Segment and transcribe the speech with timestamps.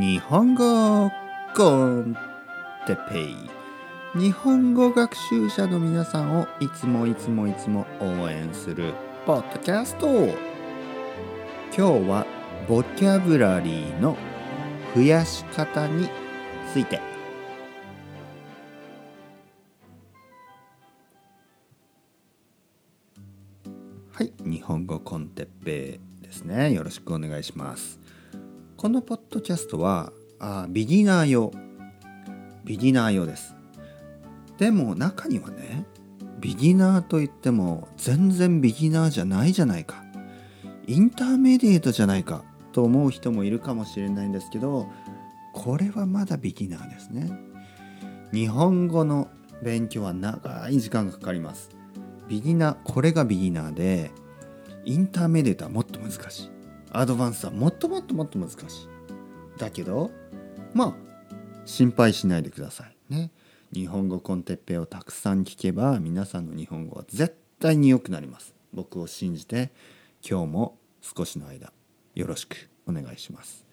[0.00, 1.10] 日本語
[1.54, 2.16] コン
[2.86, 3.36] テペイ。
[4.18, 8.94] 日本語学習者の皆さんをいつもいつもいつも応援する
[9.26, 10.08] ポッドキャスト。
[11.76, 12.26] 今日は
[12.66, 14.16] ボキャブラリーの
[14.96, 16.08] 増やし方に
[16.72, 16.98] ついて。
[24.10, 26.72] はい日本語コンテッペイですね。
[26.72, 28.00] よろしくお願いします。
[28.82, 31.52] このポッドキャストはあビギナー用。
[32.64, 33.54] ビギナー用です。
[34.58, 35.86] でも中にはね
[36.40, 40.02] ビギナーといっても全然ビギナーじゃないじゃないか。
[40.88, 42.42] インターメディエートじゃないか
[42.72, 44.88] と思う人もいるかもしれないんですけど
[45.54, 47.30] これはまだビギナーですね。
[48.32, 49.28] 日本語の
[49.62, 51.70] 勉強は長い時間がかかります。
[52.26, 54.10] ビギナーこれがビギナーで
[54.84, 56.61] インターメディエートはもっと難しい。
[56.94, 58.58] アドバンスはもっともっともっと難しい。
[59.58, 60.10] だけど
[60.74, 60.94] まあ
[61.64, 63.30] 心配しないでくださいね。
[63.72, 68.54] 日本語コンテッペをたくさん聞けば皆さんの日本語は絶対に良くなります。
[68.74, 69.72] 僕を信じて
[70.28, 71.72] 今日も少しの間
[72.14, 73.64] よろしくお願いします。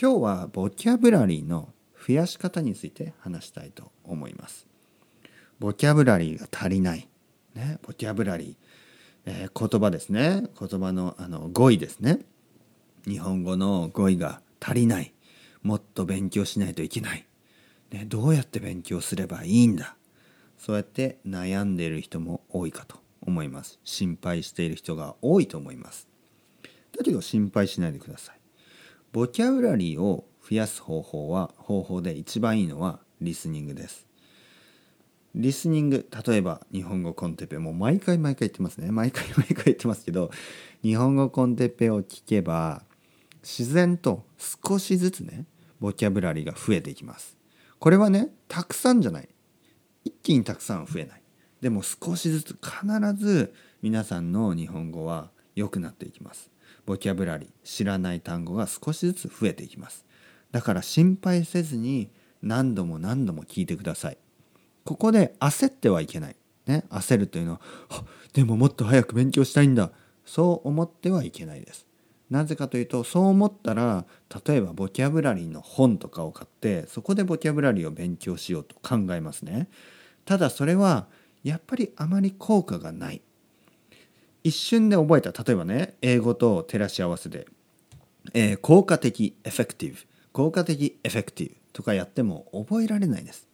[0.00, 1.68] 今日はボキャブラリーの
[2.06, 4.66] 増やし方について話したいと思います。
[5.58, 7.08] ボキャブラリーが足りない。
[7.54, 7.78] ね。
[7.82, 8.56] ボキャブラリー、
[9.26, 10.44] えー、言葉ですね。
[10.58, 12.20] 言葉のあの語彙ですね。
[13.06, 15.12] 日本語の語彙が足りない。
[15.62, 17.26] もっと勉強しないといけない、
[17.90, 19.96] ね、どうやって勉強すればいいんだ？
[20.58, 23.78] そうやって悩んでいる人も多いかと思います。
[23.84, 26.06] 心配している人が多いと思います。
[26.96, 28.36] だけど心配しないでください。
[29.12, 34.06] ボキャブラリーを増やす方法は方法で一番いいのはリスニングです。
[35.34, 38.90] リスニング例えば日本語コンテッペもう毎回毎回言ってますね。
[38.90, 40.30] 毎回毎回言ってますけど
[40.82, 42.82] 日本語コンテッペを聞けば
[43.44, 45.44] 自然と少しずつね
[45.78, 47.36] ボキャブラリーが増えていきます。
[47.78, 49.28] これはねたくさんじゃない。
[50.04, 51.22] 一気にたくさん増えない。
[51.60, 56.50] でも少しずつ必ず皆さんの日本語は良くなっていきます。
[56.86, 60.04] ボキャブラリー知らない単語が少しずつ増えていきます。
[60.50, 62.10] だから心配せずに
[62.42, 64.18] 何度も何度も聞いてください。
[64.84, 66.36] ここで焦ってはいけない。
[66.66, 67.60] ね焦るというのは
[68.32, 69.90] でももっと早く勉強したいんだ
[70.24, 71.86] そう思ってはいけないです。
[72.34, 74.04] なぜかというとそう思ったら
[74.44, 79.68] 例えばボキャブラリーの本とかを買ってそこでボキャブラリーを勉強しようと考えますね。
[80.24, 81.06] ただそれは
[81.44, 83.22] やっぱりあまり効果がない。
[84.42, 87.46] 一瞬で覚えた例えばね英語と照らし合わせで、
[88.32, 89.98] えー、効果的エフェクティブ
[90.32, 93.46] 効果的エフェクティブとかやっても覚えられないです。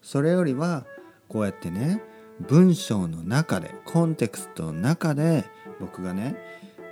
[0.00, 0.86] それよりは
[1.28, 2.00] こうやってね
[2.38, 5.44] 文章の中でコンテクストの中で
[5.80, 6.36] 僕がね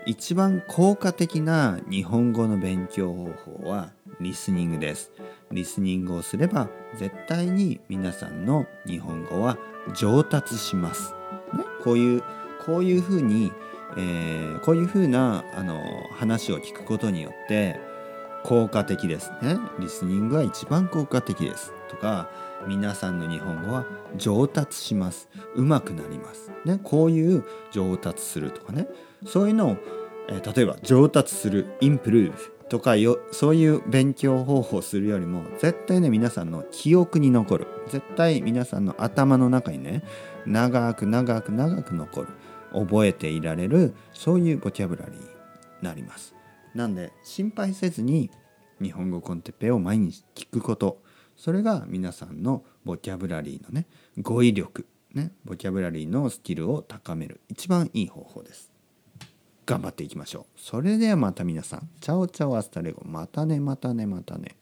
[0.06, 3.24] 一番効果的な日本語の勉強方
[3.60, 3.90] 法は
[4.20, 5.10] リスニングです。
[5.50, 9.58] リスニングをすれば絶対に皆さんの日本語は
[9.96, 11.12] 上達します。
[11.52, 12.22] ね、こういう
[12.64, 13.52] こういうふうに、
[13.96, 17.80] えー、こういうふうなあの話を聞くことによって
[18.44, 19.58] 効果的ですね。
[19.80, 21.72] リスニングは一番効果的です。
[21.88, 22.30] とか
[22.68, 23.84] 皆さんの日本語は
[24.16, 25.28] 上達します。
[25.56, 26.52] うまくなります。
[26.64, 28.86] ね、こういう上達するとかね。
[29.26, 29.76] そういうのを、
[30.28, 32.32] えー、例えば上達する improve
[32.68, 37.66] とかよそういう勉強方法をするよりも絶対ね皆さんの記憶に残る。
[37.88, 40.02] 絶対皆さんの頭の中にね
[40.46, 42.28] 長く長く長く残る。
[42.72, 45.26] 覚えていられるそういうボキャブラリーに
[45.80, 46.34] なります。
[46.74, 48.30] なんで心配せずに
[48.82, 51.00] 日本語 con Teppei を毎日聞くこと。
[51.36, 53.86] それが皆さんのボキャブラリーのね
[54.18, 58.75] 語彙力ねボキャブラリーのスキルを高める一番いい方法です。
[59.66, 60.60] 頑張っていきましょう。
[60.60, 63.02] それではまた皆さん、 chao chao hasta luego。
[63.04, 64.56] またね、またね、またね。